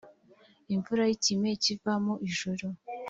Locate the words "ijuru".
2.29-2.65